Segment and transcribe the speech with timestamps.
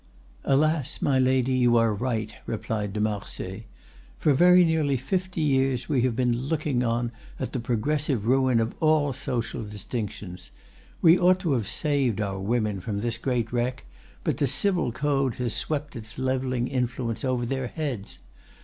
[0.45, 0.99] "Alas!
[0.99, 3.67] my lady, you are right," replied de Marsay.
[4.17, 8.73] "For very nearly fifty years we have been looking on at the progressive ruin of
[8.79, 10.49] all social distinctions.
[11.03, 13.85] We ought to have saved our women from this great wreck,
[14.23, 18.17] but the Civil Code has swept its leveling influence over their heads.